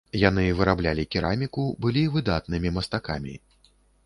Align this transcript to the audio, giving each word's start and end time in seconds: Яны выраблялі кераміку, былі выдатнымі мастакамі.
Яны 0.19 0.45
выраблялі 0.61 1.03
кераміку, 1.15 1.67
былі 1.87 2.03
выдатнымі 2.17 2.73
мастакамі. 2.79 3.37